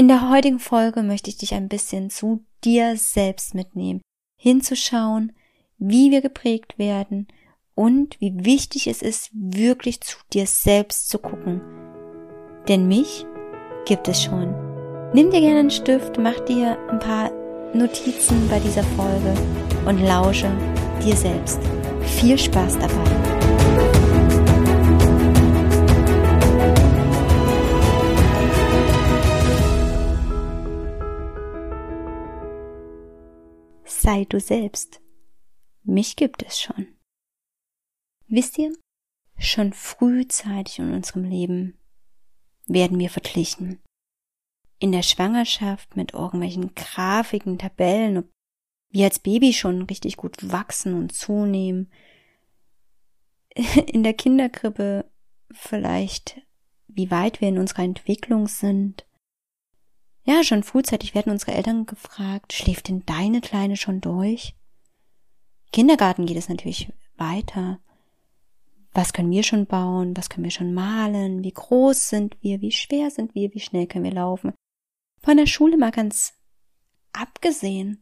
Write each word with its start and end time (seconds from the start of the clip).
In 0.00 0.08
der 0.08 0.30
heutigen 0.30 0.60
Folge 0.60 1.02
möchte 1.02 1.28
ich 1.28 1.36
dich 1.36 1.52
ein 1.52 1.68
bisschen 1.68 2.08
zu 2.08 2.42
dir 2.64 2.96
selbst 2.96 3.54
mitnehmen, 3.54 4.00
hinzuschauen, 4.38 5.32
wie 5.76 6.10
wir 6.10 6.22
geprägt 6.22 6.78
werden 6.78 7.28
und 7.74 8.18
wie 8.18 8.32
wichtig 8.46 8.86
es 8.86 9.02
ist, 9.02 9.28
wirklich 9.34 10.00
zu 10.00 10.16
dir 10.32 10.46
selbst 10.46 11.10
zu 11.10 11.18
gucken. 11.18 11.60
Denn 12.66 12.88
mich 12.88 13.26
gibt 13.84 14.08
es 14.08 14.22
schon. 14.22 14.54
Nimm 15.12 15.30
dir 15.30 15.42
gerne 15.42 15.60
einen 15.60 15.70
Stift, 15.70 16.16
mach 16.16 16.40
dir 16.46 16.78
ein 16.88 16.98
paar 16.98 17.30
Notizen 17.74 18.48
bei 18.48 18.58
dieser 18.58 18.84
Folge 18.84 19.34
und 19.84 20.00
lausche 20.00 20.50
dir 21.04 21.14
selbst. 21.14 21.60
Viel 22.00 22.38
Spaß 22.38 22.78
dabei! 22.78 23.69
Sei 34.10 34.24
du 34.24 34.40
selbst. 34.40 35.00
Mich 35.84 36.16
gibt 36.16 36.42
es 36.42 36.60
schon. 36.60 36.88
Wisst 38.26 38.58
ihr, 38.58 38.72
schon 39.38 39.72
frühzeitig 39.72 40.80
in 40.80 40.92
unserem 40.92 41.22
Leben 41.22 41.78
werden 42.66 42.98
wir 42.98 43.08
verglichen. 43.08 43.78
In 44.80 44.90
der 44.90 45.02
Schwangerschaft 45.02 45.94
mit 45.94 46.12
irgendwelchen 46.12 46.74
Grafiken, 46.74 47.56
Tabellen, 47.56 48.18
ob 48.18 48.28
wir 48.88 49.04
als 49.04 49.20
Baby 49.20 49.52
schon 49.52 49.82
richtig 49.82 50.16
gut 50.16 50.50
wachsen 50.50 50.94
und 50.94 51.12
zunehmen. 51.12 51.92
In 53.86 54.02
der 54.02 54.14
Kinderkrippe 54.14 55.08
vielleicht, 55.52 56.40
wie 56.88 57.12
weit 57.12 57.40
wir 57.40 57.48
in 57.48 57.58
unserer 57.58 57.84
Entwicklung 57.84 58.48
sind. 58.48 59.06
Ja, 60.24 60.44
schon 60.44 60.62
frühzeitig 60.62 61.14
werden 61.14 61.32
unsere 61.32 61.52
Eltern 61.52 61.86
gefragt, 61.86 62.52
schläft 62.52 62.88
denn 62.88 63.04
deine 63.06 63.40
Kleine 63.40 63.76
schon 63.76 64.00
durch? 64.00 64.54
Kindergarten 65.72 66.26
geht 66.26 66.36
es 66.36 66.48
natürlich 66.48 66.92
weiter. 67.16 67.80
Was 68.92 69.12
können 69.12 69.30
wir 69.30 69.44
schon 69.44 69.66
bauen? 69.66 70.16
Was 70.16 70.28
können 70.28 70.44
wir 70.44 70.50
schon 70.50 70.74
malen? 70.74 71.44
Wie 71.44 71.52
groß 71.52 72.08
sind 72.08 72.36
wir? 72.42 72.60
Wie 72.60 72.72
schwer 72.72 73.10
sind 73.10 73.34
wir? 73.34 73.54
Wie 73.54 73.60
schnell 73.60 73.86
können 73.86 74.04
wir 74.04 74.12
laufen? 74.12 74.52
Von 75.22 75.36
der 75.36 75.46
Schule 75.46 75.76
mal 75.76 75.92
ganz 75.92 76.34
abgesehen. 77.12 78.00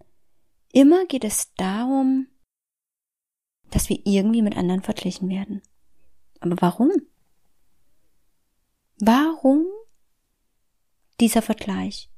Immer 0.73 1.07
geht 1.07 1.25
es 1.25 1.53
darum, 1.55 2.27
dass 3.70 3.89
wir 3.89 4.01
irgendwie 4.05 4.42
mit 4.42 4.57
anderen 4.57 4.83
verglichen 4.83 5.29
werden. 5.29 5.62
Aber 6.41 6.57
warum? 6.61 6.91
Warum 8.98 9.67
dieser 11.20 11.42
Vergleich. 11.42 12.11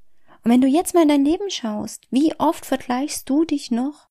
Und 0.43 0.51
wenn 0.51 0.61
du 0.61 0.69
jetzt 0.69 0.95
mal 0.95 1.03
in 1.03 1.09
dein 1.09 1.25
Leben 1.25 1.51
schaust, 1.51 2.07
wie 2.11 2.35
oft 2.39 2.65
vergleichst 2.65 3.29
du 3.29 3.45
dich 3.45 3.71
noch? 3.71 4.09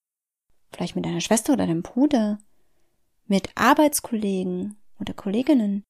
Vielleicht 0.71 0.95
mit 0.95 1.05
deiner 1.05 1.21
Schwester 1.21 1.53
oder 1.53 1.65
deinem 1.65 1.81
Bruder, 1.81 2.39
mit 3.25 3.49
Arbeitskollegen 3.55 4.77
oder 4.99 5.13
Kolleginnen, 5.13 5.83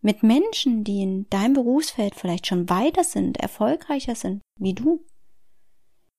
mit 0.00 0.22
Menschen, 0.22 0.84
die 0.84 1.02
in 1.02 1.28
deinem 1.30 1.54
Berufsfeld 1.54 2.14
vielleicht 2.14 2.46
schon 2.46 2.70
weiter 2.70 3.04
sind, 3.04 3.38
erfolgreicher 3.38 4.14
sind 4.14 4.42
wie 4.58 4.72
du. 4.72 5.04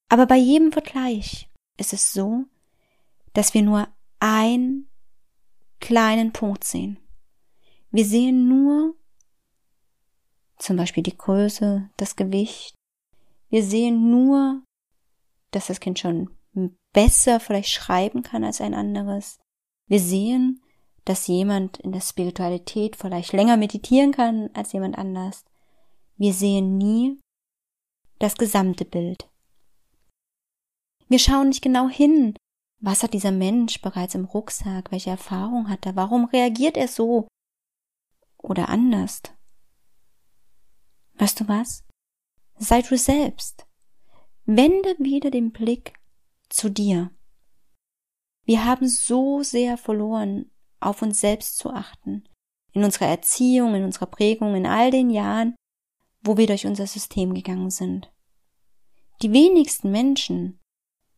Aber 0.09 0.25
bei 0.25 0.37
jedem 0.37 0.71
Vergleich 0.71 1.49
ist 1.77 1.93
es 1.93 2.13
so, 2.13 2.45
dass 3.33 3.53
wir 3.53 3.61
nur 3.61 3.87
einen 4.19 4.89
kleinen 5.79 6.31
Punkt 6.31 6.63
sehen. 6.63 6.97
Wir 7.91 8.05
sehen 8.05 8.47
nur 8.47 8.95
zum 10.57 10.75
Beispiel 10.75 11.03
die 11.03 11.17
Größe, 11.17 11.89
das 11.97 12.15
Gewicht. 12.15 12.76
Wir 13.49 13.63
sehen 13.63 14.09
nur, 14.09 14.63
dass 15.51 15.67
das 15.67 15.79
Kind 15.79 15.99
schon 15.99 16.29
besser 16.93 17.39
vielleicht 17.39 17.69
schreiben 17.69 18.23
kann 18.23 18.43
als 18.43 18.61
ein 18.61 18.73
anderes. 18.73 19.39
Wir 19.87 19.99
sehen, 19.99 20.61
dass 21.05 21.27
jemand 21.27 21.77
in 21.77 21.91
der 21.91 22.01
Spiritualität 22.01 22.95
vielleicht 22.95 23.31
länger 23.31 23.55
meditieren 23.55 24.11
kann 24.11 24.49
als 24.53 24.73
jemand 24.73 24.97
anders. 24.97 25.45
Wir 26.17 26.33
sehen 26.33 26.77
nie 26.77 27.19
das 28.19 28.35
gesamte 28.35 28.83
Bild. 28.83 29.29
Wir 31.07 31.19
schauen 31.19 31.49
nicht 31.49 31.61
genau 31.61 31.87
hin, 31.87 32.35
was 32.79 33.03
hat 33.03 33.13
dieser 33.13 33.31
Mensch 33.31 33.81
bereits 33.81 34.15
im 34.15 34.25
Rucksack, 34.25 34.91
welche 34.91 35.11
Erfahrung 35.11 35.69
hat 35.69 35.85
er, 35.85 35.95
warum 35.95 36.25
reagiert 36.25 36.75
er 36.75 36.87
so 36.87 37.27
oder 38.37 38.69
anders. 38.69 39.21
Weißt 41.13 41.39
du 41.39 41.47
was? 41.47 41.86
Sei 42.59 42.81
du 42.81 42.97
selbst. 42.97 43.67
Wende 44.45 44.95
wieder 44.97 45.29
den 45.29 45.51
Blick 45.51 45.93
zu 46.49 46.69
dir. 46.69 47.11
Wir 48.45 48.65
haben 48.65 48.87
so 48.87 49.43
sehr 49.43 49.77
verloren, 49.77 50.49
auf 50.79 51.03
uns 51.03 51.19
selbst 51.19 51.59
zu 51.59 51.69
achten. 51.69 52.27
In 52.71 52.83
unserer 52.83 53.07
Erziehung, 53.07 53.75
in 53.75 53.83
unserer 53.83 54.07
Prägung, 54.07 54.55
in 54.55 54.65
all 54.65 54.89
den 54.89 55.11
Jahren, 55.11 55.55
wo 56.21 56.37
wir 56.37 56.47
durch 56.47 56.65
unser 56.65 56.87
System 56.87 57.35
gegangen 57.35 57.69
sind. 57.69 58.11
Die 59.21 59.31
wenigsten 59.31 59.91
Menschen 59.91 60.59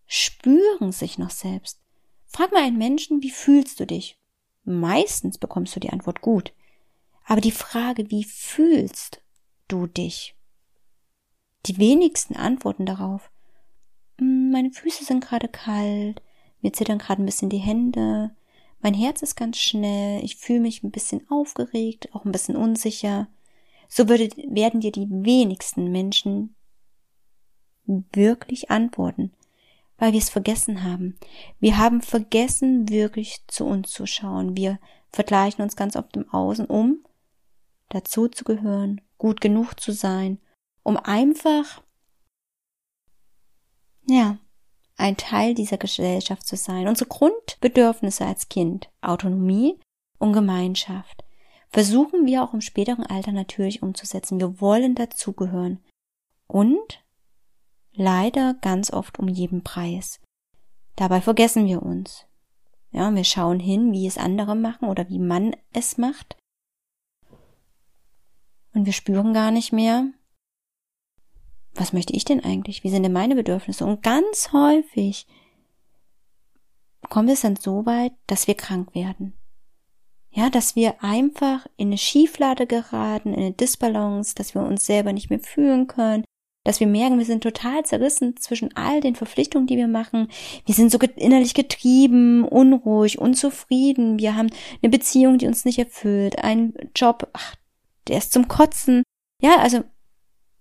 spüren 0.08 0.92
sich 0.92 1.18
noch 1.18 1.30
selbst. 1.30 1.80
Frag 2.26 2.52
mal 2.52 2.64
einen 2.64 2.78
Menschen, 2.78 3.24
wie 3.24 3.32
fühlst 3.32 3.80
du 3.80 3.88
dich? 3.88 4.18
Meistens 4.66 5.38
bekommst 5.38 5.74
du 5.76 5.80
die 5.80 5.90
Antwort 5.90 6.20
gut. 6.22 6.54
Aber 7.24 7.40
die 7.40 7.52
Frage, 7.52 8.12
wie 8.12 8.26
fühlst 8.26 9.22
du 9.70 9.88
dich? 9.88 10.36
Die 11.66 11.78
wenigsten 11.78 12.36
antworten 12.36 12.86
darauf. 12.86 13.30
Hm, 14.18 14.52
meine 14.52 14.72
Füße 14.72 15.04
sind 15.04 15.24
gerade 15.24 15.48
kalt, 15.48 16.22
mir 16.62 16.74
zittern 16.74 17.00
gerade 17.00 17.22
ein 17.22 17.26
bisschen 17.26 17.50
die 17.50 17.58
Hände, 17.58 18.32
mein 18.82 18.94
Herz 18.94 19.22
ist 19.22 19.36
ganz 19.36 19.58
schnell, 19.58 20.24
ich 20.24 20.38
fühle 20.38 20.62
mich 20.62 20.84
ein 20.84 20.92
bisschen 20.92 21.30
aufgeregt, 21.30 22.10
auch 22.14 22.24
ein 22.24 22.32
bisschen 22.32 22.56
unsicher. 22.56 23.28
So 23.90 24.08
würde, 24.08 24.30
werden 24.48 24.80
dir 24.80 24.92
die 24.92 25.10
wenigsten 25.10 25.92
Menschen 25.92 26.56
wirklich 27.86 28.72
antworten, 28.72 29.34
weil 29.98 30.14
wir 30.14 30.20
es 30.20 30.30
vergessen 30.30 30.84
haben. 30.84 31.18
Wir 31.60 31.78
haben 31.78 32.02
vergessen, 32.02 32.88
wirklich 32.88 33.42
zu 33.48 33.66
uns 33.66 33.92
zu 33.92 34.06
schauen. 34.06 34.56
Wir 34.56 34.80
vergleichen 35.12 35.62
uns 35.62 35.76
ganz 35.76 35.96
oft 35.96 36.16
im 36.16 36.30
Außen, 36.30 36.66
um 36.66 37.00
dazu 37.90 38.28
zu 38.28 38.44
gehören, 38.46 39.02
gut 39.18 39.42
genug 39.42 39.80
zu 39.80 39.92
sein, 39.92 40.38
um 40.84 40.98
einfach, 40.98 41.82
ja, 44.08 44.38
ein 44.98 45.18
Teil 45.18 45.54
dieser 45.54 45.78
Gesellschaft 45.78 46.46
zu 46.46 46.58
sein. 46.58 46.88
Unsere 46.88 47.10
Grundbedürfnisse 47.10 48.26
als 48.26 48.50
Kind, 48.50 48.90
Autonomie 49.02 49.80
und 50.18 50.34
Gemeinschaft, 50.34 51.24
versuchen 51.70 52.26
wir 52.26 52.44
auch 52.44 52.54
im 52.54 52.62
späteren 52.62 53.06
Alter 53.06 53.32
natürlich 53.32 53.82
umzusetzen. 53.82 54.40
Wir 54.40 54.60
wollen 54.60 54.96
dazugehören. 54.96 55.80
Und 56.48 57.04
leider 57.94 58.56
ganz 58.56 58.92
oft 58.92 59.20
um 59.20 59.28
jeden 59.28 59.64
Preis. 59.64 60.20
Dabei 60.96 61.22
vergessen 61.22 61.68
wir 61.68 61.84
uns. 61.84 62.26
Ja, 62.92 63.14
wir 63.14 63.24
schauen 63.24 63.60
hin, 63.60 63.94
wie 63.94 64.08
es 64.08 64.18
andere 64.18 64.56
machen 64.56 64.90
oder 64.90 65.08
wie 65.10 65.20
man 65.20 65.56
es 65.72 65.98
macht 65.98 66.36
und 68.74 68.86
wir 68.86 68.94
spüren 68.94 69.34
gar 69.34 69.52
nicht 69.52 69.74
mehr, 69.74 70.12
was 71.80 71.94
möchte 71.94 72.14
ich 72.14 72.26
denn 72.26 72.44
eigentlich? 72.44 72.84
Wie 72.84 72.90
sind 72.90 73.04
denn 73.04 73.14
meine 73.14 73.36
Bedürfnisse? 73.36 73.86
Und 73.86 74.04
ganz 74.04 74.52
häufig 74.52 75.26
kommt 77.10 77.30
es 77.30 77.42
dann 77.42 77.56
so 77.56 77.86
weit, 77.86 78.12
dass 78.28 78.48
wir 78.48 78.56
krank 78.56 78.94
werden. 78.94 79.34
Ja, 80.32 80.50
dass 80.50 80.76
wir 80.76 81.04
einfach 81.04 81.66
in 81.76 81.88
eine 81.88 81.98
Schieflade 81.98 82.68
geraten, 82.68 83.34
in 83.34 83.40
eine 83.40 83.52
Disbalance, 83.52 84.36
dass 84.36 84.54
wir 84.54 84.62
uns 84.62 84.86
selber 84.86 85.12
nicht 85.12 85.30
mehr 85.30 85.40
fühlen 85.40 85.88
können, 85.88 86.24
dass 86.64 86.80
wir 86.80 86.88
merken, 86.88 87.18
wir 87.18 87.26
sind 87.26 87.42
total 87.42 87.84
zerrissen 87.84 88.38
zwischen 88.38 88.76
all 88.76 89.02
den 89.02 89.16
Verpflichtungen, 89.16 89.66
die 89.66 89.78
wir 89.78 89.88
machen. 89.88 90.28
Wir 90.66 90.76
sind 90.76 90.92
so 90.92 91.00
innerlich 91.16 91.56
getrieben, 91.56 92.44
unruhig, 92.44 93.18
unzufrieden. 93.18 94.20
Wir 94.20 94.36
haben 94.36 94.50
eine 94.84 94.92
Beziehung, 94.92 95.40
die 95.40 95.48
uns 95.48 95.66
nicht 95.66 95.80
erfüllt, 95.80 96.44
einen 96.44 96.74
Job, 96.96 97.28
ach, 97.34 97.56
der 98.08 98.18
ist 98.18 98.34
zum 98.34 98.48
Kotzen. 98.48 99.04
Ja, 99.42 99.58
also, 99.58 99.84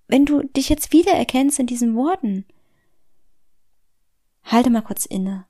wenn 0.08 0.24
du 0.24 0.42
dich 0.42 0.68
jetzt 0.68 0.92
wiedererkennst 0.92 1.58
in 1.58 1.66
diesen 1.66 1.94
Worten, 1.94 2.46
halte 4.42 4.70
mal 4.70 4.82
kurz 4.82 5.06
inne. 5.06 5.46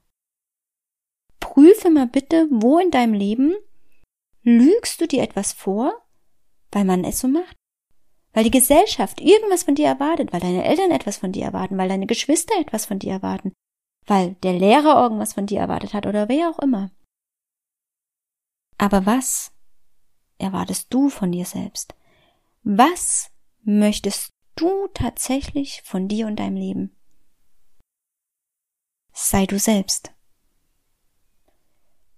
Prüfe 1.41 1.91
mal 1.91 2.07
bitte, 2.07 2.49
wo 2.51 2.79
in 2.79 2.91
deinem 2.91 3.15
Leben 3.15 3.55
lügst 4.43 5.01
du 5.01 5.07
dir 5.07 5.23
etwas 5.23 5.53
vor, 5.53 5.93
weil 6.73 6.85
man 6.85 7.05
es 7.05 7.21
so 7.21 7.29
macht? 7.29 7.57
Weil 8.33 8.45
die 8.45 8.51
Gesellschaft 8.51 9.21
irgendwas 9.21 9.63
von 9.63 9.75
dir 9.75 9.87
erwartet, 9.87 10.33
weil 10.33 10.41
deine 10.41 10.65
Eltern 10.65 10.91
etwas 10.91 11.17
von 11.17 11.33
dir 11.33 11.45
erwarten, 11.45 11.79
weil 11.79 11.89
deine 11.89 12.07
Geschwister 12.07 12.55
etwas 12.61 12.87
von 12.87 12.99
dir 12.99 13.13
erwarten, 13.13 13.53
weil 14.07 14.35
der 14.43 14.53
Lehrer 14.53 15.01
irgendwas 15.03 15.33
von 15.33 15.47
dir 15.47 15.61
erwartet 15.61 15.95
hat 15.95 16.07
oder 16.07 16.29
wer 16.29 16.51
auch 16.51 16.59
immer. 16.59 16.91
Aber 18.77 19.07
was 19.07 19.53
erwartest 20.39 20.93
du 20.93 21.09
von 21.09 21.33
dir 21.33 21.45
selbst? 21.45 21.95
Was 22.63 23.31
möchtest 23.63 24.33
du 24.59 24.89
tatsächlich 24.89 25.83
von 25.85 26.09
dir 26.09 26.27
und 26.27 26.37
deinem 26.37 26.57
Leben? 26.57 26.97
Sei 29.13 29.47
du 29.47 29.59
selbst. 29.59 30.13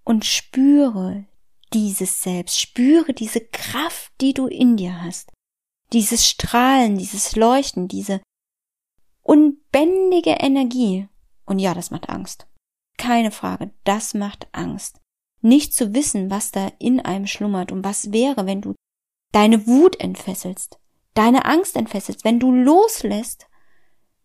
Und 0.03 0.25
spüre 0.25 1.25
dieses 1.73 2.21
Selbst, 2.21 2.59
spüre 2.59 3.13
diese 3.13 3.41
Kraft, 3.41 4.11
die 4.19 4.33
du 4.33 4.47
in 4.47 4.77
dir 4.77 5.01
hast. 5.01 5.31
Dieses 5.93 6.27
Strahlen, 6.27 6.97
dieses 6.97 7.35
Leuchten, 7.35 7.87
diese 7.87 8.21
unbändige 9.21 10.31
Energie. 10.31 11.07
Und 11.45 11.59
ja, 11.59 11.73
das 11.73 11.91
macht 11.91 12.09
Angst. 12.09 12.47
Keine 12.97 13.31
Frage, 13.31 13.73
das 13.83 14.13
macht 14.13 14.47
Angst. 14.51 14.99
Nicht 15.41 15.73
zu 15.73 15.93
wissen, 15.93 16.29
was 16.29 16.51
da 16.51 16.71
in 16.79 16.99
einem 16.99 17.27
schlummert 17.27 17.71
und 17.71 17.83
was 17.83 18.11
wäre, 18.11 18.45
wenn 18.45 18.61
du 18.61 18.75
deine 19.31 19.65
Wut 19.65 19.99
entfesselst, 19.99 20.80
deine 21.13 21.45
Angst 21.45 21.75
entfesselst, 21.75 22.23
wenn 22.23 22.39
du 22.39 22.51
loslässt, 22.51 23.47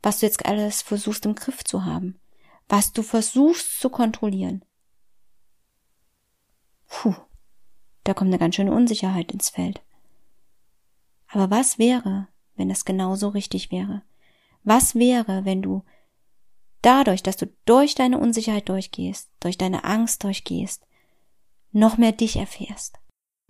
was 0.02 0.20
du 0.20 0.26
jetzt 0.26 0.44
alles 0.46 0.82
versuchst 0.82 1.26
im 1.26 1.34
Griff 1.34 1.64
zu 1.64 1.84
haben, 1.84 2.20
was 2.68 2.92
du 2.92 3.02
versuchst 3.02 3.80
zu 3.80 3.90
kontrollieren. 3.90 4.64
Puh, 6.88 7.14
da 8.04 8.14
kommt 8.14 8.28
eine 8.28 8.38
ganz 8.38 8.54
schöne 8.54 8.72
Unsicherheit 8.72 9.32
ins 9.32 9.50
Feld. 9.50 9.82
Aber 11.28 11.50
was 11.50 11.78
wäre, 11.78 12.28
wenn 12.54 12.68
das 12.68 12.84
genauso 12.84 13.28
richtig 13.28 13.72
wäre? 13.72 14.02
Was 14.62 14.94
wäre, 14.94 15.44
wenn 15.44 15.62
du 15.62 15.84
dadurch, 16.82 17.22
dass 17.22 17.36
du 17.36 17.46
durch 17.64 17.94
deine 17.94 18.18
Unsicherheit 18.18 18.68
durchgehst, 18.68 19.30
durch 19.40 19.58
deine 19.58 19.84
Angst 19.84 20.22
durchgehst, 20.22 20.86
noch 21.72 21.98
mehr 21.98 22.12
dich 22.12 22.36
erfährst? 22.36 22.98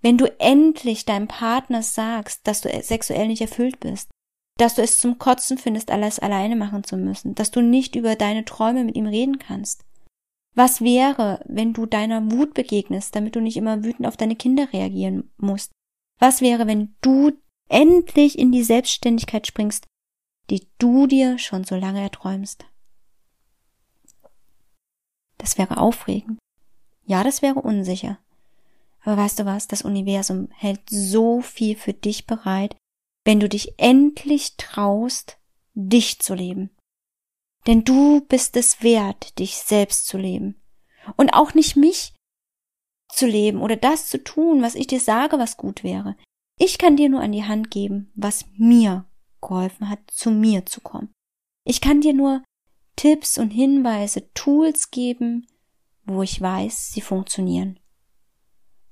Wenn 0.06 0.18
du 0.18 0.32
endlich 0.38 1.04
deinem 1.04 1.26
Partner 1.26 1.82
sagst, 1.82 2.46
dass 2.46 2.60
du 2.60 2.68
sexuell 2.80 3.26
nicht 3.26 3.40
erfüllt 3.40 3.80
bist, 3.80 4.08
dass 4.56 4.76
du 4.76 4.82
es 4.82 4.98
zum 4.98 5.18
Kotzen 5.18 5.58
findest, 5.58 5.90
alles 5.90 6.20
alleine 6.20 6.54
machen 6.54 6.84
zu 6.84 6.96
müssen, 6.96 7.34
dass 7.34 7.50
du 7.50 7.60
nicht 7.60 7.96
über 7.96 8.14
deine 8.14 8.44
Träume 8.44 8.84
mit 8.84 8.94
ihm 8.94 9.06
reden 9.06 9.40
kannst. 9.40 9.84
Was 10.54 10.80
wäre, 10.80 11.40
wenn 11.48 11.72
du 11.72 11.86
deiner 11.86 12.30
Wut 12.30 12.54
begegnest, 12.54 13.16
damit 13.16 13.34
du 13.34 13.40
nicht 13.40 13.56
immer 13.56 13.82
wütend 13.82 14.06
auf 14.06 14.16
deine 14.16 14.36
Kinder 14.36 14.72
reagieren 14.72 15.28
musst? 15.38 15.72
Was 16.20 16.40
wäre, 16.40 16.68
wenn 16.68 16.94
du 17.00 17.32
endlich 17.68 18.38
in 18.38 18.52
die 18.52 18.62
Selbstständigkeit 18.62 19.48
springst, 19.48 19.86
die 20.50 20.68
du 20.78 21.08
dir 21.08 21.36
schon 21.40 21.64
so 21.64 21.74
lange 21.74 22.00
erträumst? 22.00 22.64
Das 25.38 25.58
wäre 25.58 25.78
aufregend. 25.78 26.38
Ja, 27.06 27.24
das 27.24 27.42
wäre 27.42 27.60
unsicher. 27.60 28.20
Aber 29.06 29.18
weißt 29.18 29.38
du 29.38 29.44
was? 29.44 29.68
Das 29.68 29.82
Universum 29.82 30.48
hält 30.50 30.80
so 30.90 31.40
viel 31.40 31.76
für 31.76 31.92
dich 31.92 32.26
bereit, 32.26 32.76
wenn 33.24 33.38
du 33.38 33.48
dich 33.48 33.78
endlich 33.78 34.56
traust, 34.56 35.38
dich 35.74 36.18
zu 36.18 36.34
leben. 36.34 36.70
Denn 37.68 37.84
du 37.84 38.22
bist 38.22 38.56
es 38.56 38.82
wert, 38.82 39.38
dich 39.38 39.58
selbst 39.58 40.08
zu 40.08 40.18
leben. 40.18 40.60
Und 41.16 41.34
auch 41.34 41.54
nicht 41.54 41.76
mich 41.76 42.14
zu 43.08 43.26
leben 43.26 43.60
oder 43.60 43.76
das 43.76 44.08
zu 44.08 44.22
tun, 44.24 44.60
was 44.60 44.74
ich 44.74 44.88
dir 44.88 45.00
sage, 45.00 45.38
was 45.38 45.56
gut 45.56 45.84
wäre. 45.84 46.16
Ich 46.58 46.76
kann 46.76 46.96
dir 46.96 47.08
nur 47.08 47.20
an 47.20 47.30
die 47.30 47.44
Hand 47.44 47.70
geben, 47.70 48.10
was 48.16 48.46
mir 48.56 49.04
geholfen 49.40 49.88
hat, 49.88 50.00
zu 50.10 50.32
mir 50.32 50.66
zu 50.66 50.80
kommen. 50.80 51.12
Ich 51.64 51.80
kann 51.80 52.00
dir 52.00 52.12
nur 52.12 52.42
Tipps 52.96 53.38
und 53.38 53.50
Hinweise, 53.50 54.32
Tools 54.34 54.90
geben, 54.90 55.46
wo 56.04 56.22
ich 56.24 56.40
weiß, 56.40 56.90
sie 56.90 57.02
funktionieren. 57.02 57.78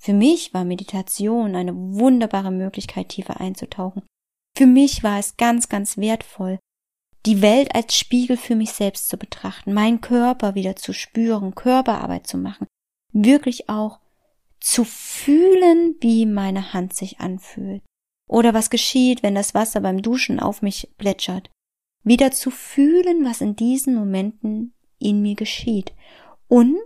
Für 0.05 0.13
mich 0.13 0.53
war 0.53 0.67
Meditation 0.67 1.57
eine 1.57 1.75
wunderbare 1.75 2.51
Möglichkeit, 2.51 3.09
tiefer 3.09 3.41
einzutauchen. 3.41 4.03
Für 4.55 4.67
mich 4.67 5.03
war 5.03 5.19
es 5.19 5.39
ganz, 5.39 5.71
ganz 5.71 5.97
wertvoll, 5.97 6.59
die 7.25 7.41
Welt 7.41 7.75
als 7.75 7.97
Spiegel 7.97 8.37
für 8.37 8.55
mich 8.55 8.73
selbst 8.73 9.09
zu 9.09 9.17
betrachten, 9.17 9.73
meinen 9.73 10.03
Körper 10.03 10.55
wieder 10.55 10.77
zu 10.77 10.93
spüren, 10.93 11.55
Körperarbeit 11.55 12.27
zu 12.27 12.37
machen, 12.37 12.67
wirklich 13.15 13.71
auch 13.71 13.99
zu 14.61 14.85
fühlen, 14.85 15.97
wie 16.01 16.27
meine 16.27 16.75
Hand 16.75 16.95
sich 16.95 17.21
anfühlt. 17.21 17.83
Oder 18.29 18.53
was 18.53 18.69
geschieht, 18.69 19.23
wenn 19.23 19.35
das 19.35 19.55
Wasser 19.55 19.81
beim 19.81 20.03
Duschen 20.03 20.39
auf 20.39 20.61
mich 20.61 20.91
plätschert. 20.99 21.51
Wieder 22.03 22.31
zu 22.31 22.51
fühlen, 22.51 23.25
was 23.25 23.41
in 23.41 23.57
diesen 23.57 23.95
Momenten 23.95 24.75
in 24.99 25.23
mir 25.23 25.35
geschieht. 25.35 25.95
Und 26.47 26.77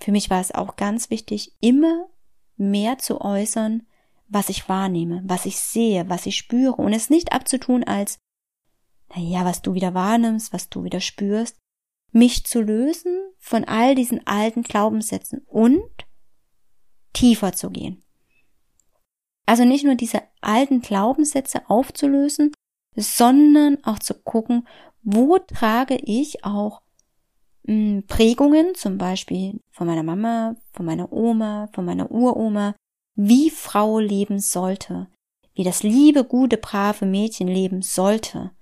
für 0.00 0.12
mich 0.12 0.28
war 0.28 0.42
es 0.42 0.52
auch 0.52 0.76
ganz 0.76 1.08
wichtig, 1.08 1.52
immer 1.60 2.10
mehr 2.56 2.98
zu 2.98 3.20
äußern, 3.20 3.86
was 4.28 4.48
ich 4.48 4.68
wahrnehme, 4.68 5.22
was 5.24 5.46
ich 5.46 5.58
sehe, 5.58 6.08
was 6.08 6.26
ich 6.26 6.36
spüre 6.36 6.74
und 6.74 6.92
es 6.92 7.10
nicht 7.10 7.32
abzutun 7.32 7.84
als, 7.84 8.18
na 9.14 9.20
ja, 9.22 9.44
was 9.44 9.62
du 9.62 9.74
wieder 9.74 9.94
wahrnimmst, 9.94 10.52
was 10.52 10.68
du 10.68 10.84
wieder 10.84 11.00
spürst, 11.00 11.56
mich 12.12 12.44
zu 12.44 12.60
lösen 12.60 13.16
von 13.38 13.64
all 13.64 13.94
diesen 13.94 14.26
alten 14.26 14.62
Glaubenssätzen 14.62 15.42
und 15.46 15.82
tiefer 17.12 17.52
zu 17.52 17.70
gehen. 17.70 18.02
Also 19.46 19.64
nicht 19.64 19.84
nur 19.84 19.94
diese 19.94 20.22
alten 20.40 20.80
Glaubenssätze 20.80 21.68
aufzulösen, 21.70 22.52
sondern 22.96 23.82
auch 23.84 23.98
zu 24.00 24.14
gucken, 24.14 24.66
wo 25.02 25.38
trage 25.38 25.96
ich 25.96 26.44
auch 26.44 26.82
Prägungen, 27.66 28.74
zum 28.74 28.96
Beispiel 28.96 29.60
von 29.72 29.86
meiner 29.86 30.04
Mama, 30.04 30.54
von 30.72 30.86
meiner 30.86 31.12
Oma, 31.12 31.68
von 31.72 31.84
meiner 31.84 32.10
Uroma, 32.10 32.74
wie 33.16 33.50
Frau 33.50 33.98
leben 33.98 34.38
sollte, 34.38 35.08
wie 35.54 35.64
das 35.64 35.82
liebe, 35.82 36.24
gute, 36.24 36.58
brave 36.58 37.06
Mädchen 37.06 37.48
leben 37.48 37.82
sollte. 37.82 38.52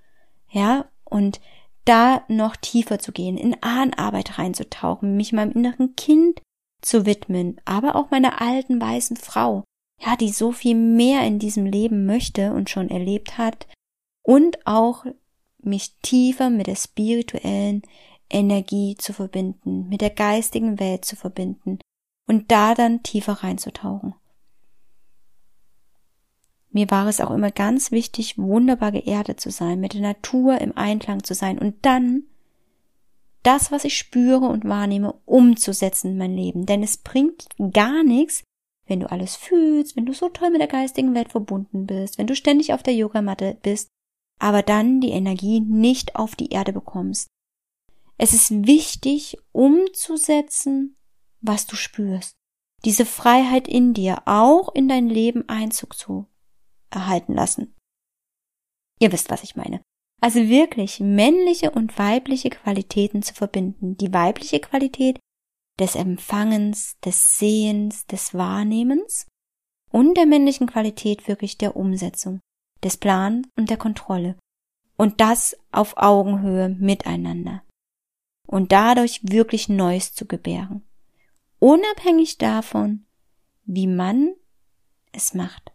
Ja, 0.51 0.87
und 1.05 1.41
da 1.85 2.25
noch 2.29 2.57
tiefer 2.57 2.99
zu 2.99 3.13
gehen, 3.13 3.37
in 3.37 3.63
Ahnenarbeit 3.63 4.39
reinzutauchen, 4.39 5.17
mich 5.17 5.33
meinem 5.33 5.53
inneren 5.53 5.97
Kind 5.97 6.41
zu 6.81 7.05
widmen, 7.05 7.61
aber 7.65 7.97
auch 7.97 8.11
meiner 8.11 8.41
alten 8.41 8.81
weißen 8.81 9.17
Frau, 9.17 9.65
ja, 10.01 10.17
die 10.17 10.31
so 10.31 10.53
viel 10.53 10.77
mehr 10.77 11.27
in 11.27 11.39
diesem 11.39 11.67
Leben 11.67 12.07
möchte 12.07 12.53
und 12.53 12.71
schon 12.71 12.89
erlebt 12.89 13.37
hat, 13.37 13.67
und 14.23 14.67
auch 14.67 15.05
mich 15.59 15.97
tiefer 16.01 16.49
mit 16.49 16.67
der 16.67 16.77
spirituellen 16.77 17.83
Energie 18.31 18.97
zu 18.97 19.13
verbinden, 19.13 19.89
mit 19.89 20.01
der 20.01 20.11
geistigen 20.11 20.81
Welt 20.81 21.05
zu 21.05 21.17
verbinden 21.17 21.79
und 22.27 22.51
da 22.51 22.75
dann 22.75 23.03
tiefer 23.03 23.33
reinzutauchen. 23.33 24.15
Mir 26.71 26.91
war 26.91 27.07
es 27.07 27.21
auch 27.21 27.31
immer 27.31 27.53
ganz 27.53 27.93
wichtig, 27.93 28.37
wunderbar 28.37 28.91
geerdet 28.91 29.41
zu 29.41 29.51
sein, 29.51 29.79
mit 29.79 29.95
der 29.95 30.01
Natur 30.01 30.61
im 30.61 30.77
Einklang 30.77 31.23
zu 31.23 31.33
sein 31.35 31.59
und 31.59 31.77
dann 31.87 32.25
das, 33.45 33.71
was 33.71 33.85
ich 33.85 33.97
spüre 33.97 34.47
und 34.47 34.65
wahrnehme, 34.65 35.15
umzusetzen 35.25 36.13
in 36.13 36.19
mein 36.19 36.35
Leben. 36.35 36.67
Denn 36.67 36.83
es 36.83 36.97
bringt 36.97 37.47
gar 37.73 38.03
nichts, 38.03 38.43
wenn 38.87 39.01
du 39.01 39.11
alles 39.11 39.37
fühlst, 39.37 39.97
wenn 39.97 40.07
du 40.07 40.13
so 40.13 40.29
toll 40.31 40.51
mit 40.51 40.61
der 40.61 40.69
geistigen 40.69 41.15
Welt 41.15 41.31
verbunden 41.31 41.87
bist, 41.87 42.19
wenn 42.19 42.27
du 42.27 42.35
ständig 42.35 42.73
auf 42.73 42.83
der 42.83 42.95
Yogamatte 42.95 43.57
bist, 43.63 43.89
aber 44.41 44.63
dann 44.63 45.01
die 45.01 45.11
Energie 45.11 45.61
nicht 45.61 46.17
auf 46.17 46.35
die 46.35 46.51
Erde 46.51 46.73
bekommst. 46.73 47.29
Es 48.17 48.33
ist 48.33 48.67
wichtig, 48.67 49.37
umzusetzen, 49.53 50.97
was 51.41 51.67
du 51.67 51.77
spürst. 51.77 52.37
Diese 52.85 53.07
Freiheit 53.07 53.67
in 53.67 53.95
dir 53.95 54.23
auch 54.27 54.75
in 54.75 54.89
dein 54.89 55.09
Leben 55.09 55.49
Einzug 55.49 55.97
zu 55.97 56.27
erhalten 56.91 57.35
lassen. 57.35 57.75
Ihr 59.01 59.11
wisst, 59.11 59.31
was 59.31 59.43
ich 59.43 59.57
meine. 59.57 59.83
Also 60.21 60.49
wirklich 60.49 61.01
männliche 61.01 61.71
und 61.71 61.99
weibliche 61.99 62.51
Qualitäten 62.51 63.23
zu 63.23 63.35
verbinden. 63.35 63.97
Die 63.97 64.13
weibliche 64.13 64.61
Qualität 64.61 65.19
des 65.79 65.97
Empfangens, 65.97 66.99
des 67.05 67.39
Sehens, 67.39 68.07
des 68.07 68.33
Wahrnehmens 68.33 69.27
und 69.91 70.17
der 70.17 70.27
männlichen 70.27 70.69
Qualität 70.69 71.27
wirklich 71.27 71.59
der 71.59 71.77
Umsetzung, 71.77 72.41
des 72.83 72.97
Plans 72.97 73.49
und 73.57 73.71
der 73.71 73.77
Kontrolle. 73.77 74.37
Und 74.97 75.21
das 75.21 75.57
auf 75.73 75.97
Augenhöhe 75.97 76.69
miteinander 76.69 77.65
und 78.55 78.71
dadurch 78.71 79.19
wirklich 79.25 79.69
Neues 79.69 80.15
zu 80.15 80.27
gebären. 80.27 80.85
Unabhängig 81.59 82.39
davon, 82.39 83.05
wie 83.65 83.89
man 83.89 84.33
es 85.11 85.35
macht, 85.35 85.73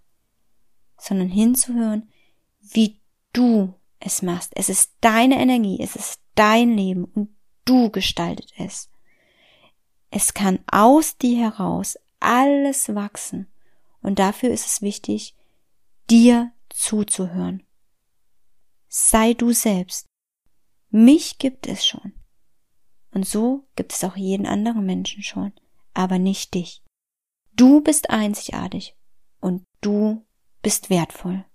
sondern 0.97 1.27
hinzuhören, 1.27 2.09
wie 2.61 3.01
du 3.33 3.73
es 3.99 4.21
machst. 4.21 4.53
Es 4.55 4.69
ist 4.69 4.93
deine 5.01 5.41
Energie, 5.41 5.77
es 5.81 5.97
ist 5.97 6.21
dein 6.35 6.77
Leben 6.77 7.03
und 7.03 7.35
du 7.65 7.89
gestaltet 7.89 8.53
es. 8.57 8.89
Es 10.09 10.33
kann 10.33 10.59
aus 10.71 11.17
dir 11.17 11.37
heraus 11.37 11.97
alles 12.21 12.95
wachsen 12.95 13.51
und 14.01 14.19
dafür 14.19 14.51
ist 14.51 14.65
es 14.65 14.81
wichtig, 14.81 15.35
dir 16.09 16.53
zuzuhören. 16.69 17.61
Sei 18.87 19.33
du 19.33 19.51
selbst. 19.51 20.05
Mich 20.91 21.39
gibt 21.39 21.67
es 21.67 21.85
schon. 21.85 22.13
Und 23.11 23.25
so 23.25 23.67
gibt 23.75 23.93
es 23.93 24.03
auch 24.03 24.15
jeden 24.15 24.45
anderen 24.45 24.85
Menschen 24.85 25.23
schon, 25.23 25.51
aber 25.93 26.19
nicht 26.19 26.53
dich. 26.53 26.83
Du 27.53 27.81
bist 27.81 28.09
einzigartig 28.09 28.95
und 29.41 29.63
du 29.81 30.25
bist 30.61 30.89
wertvoll. 30.89 31.45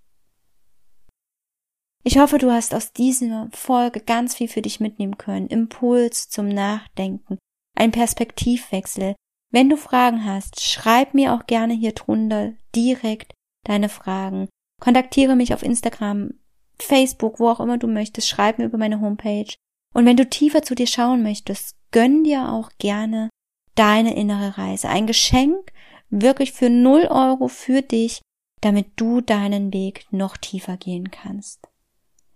Ich 2.03 2.19
hoffe, 2.19 2.37
du 2.37 2.51
hast 2.51 2.75
aus 2.75 2.93
dieser 2.93 3.49
Folge 3.51 3.99
ganz 3.99 4.35
viel 4.35 4.47
für 4.47 4.61
dich 4.61 4.79
mitnehmen 4.79 5.17
können. 5.17 5.47
Impuls 5.47 6.29
zum 6.29 6.47
Nachdenken, 6.47 7.39
ein 7.75 7.91
Perspektivwechsel. 7.91 9.15
Wenn 9.51 9.69
du 9.69 9.77
Fragen 9.77 10.23
hast, 10.23 10.61
schreib 10.61 11.15
mir 11.15 11.33
auch 11.33 11.47
gerne 11.47 11.73
hier 11.73 11.93
drunter 11.93 12.53
direkt 12.75 13.33
deine 13.63 13.89
Fragen. 13.89 14.49
Kontaktiere 14.79 15.35
mich 15.35 15.53
auf 15.53 15.63
Instagram, 15.63 16.33
Facebook, 16.77 17.39
wo 17.39 17.49
auch 17.49 17.59
immer 17.59 17.77
du 17.77 17.87
möchtest. 17.87 18.27
Schreib 18.27 18.59
mir 18.59 18.65
über 18.65 18.77
meine 18.77 19.01
Homepage. 19.01 19.51
Und 19.95 20.05
wenn 20.05 20.17
du 20.17 20.27
tiefer 20.27 20.61
zu 20.61 20.75
dir 20.75 20.87
schauen 20.87 21.23
möchtest, 21.23 21.77
gönn 21.91 22.25
dir 22.25 22.51
auch 22.51 22.69
gerne 22.79 23.29
deine 23.75 24.13
innere 24.15 24.57
Reise. 24.57 24.89
Ein 24.89 25.07
Geschenk 25.07 25.71
wirklich 26.09 26.51
für 26.51 26.69
0 26.69 27.07
Euro 27.09 27.47
für 27.47 27.81
dich, 27.81 28.21
damit 28.59 28.87
du 28.97 29.21
deinen 29.21 29.71
Weg 29.71 30.05
noch 30.11 30.35
tiefer 30.35 30.75
gehen 30.75 31.11
kannst. 31.11 31.61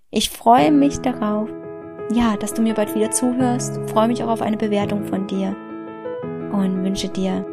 Ich 0.09 0.29
freue 0.29 0.71
mich 0.71 0.99
darauf, 0.99 1.49
ja, 2.13 2.37
dass 2.37 2.53
du 2.53 2.61
mir 2.61 2.75
bald 2.75 2.95
wieder 2.95 3.11
zuhörst, 3.11 3.77
freue 3.89 4.07
mich 4.07 4.23
auch 4.23 4.29
auf 4.29 4.41
eine 4.41 4.57
Bewertung 4.57 5.03
von 5.03 5.27
dir 5.27 5.49
und 6.53 6.81
wünsche 6.83 7.09
dir 7.09 7.45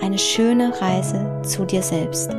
eine 0.00 0.18
schöne 0.18 0.80
Reise 0.80 1.42
zu 1.44 1.64
dir 1.64 1.82
selbst. 1.82 2.30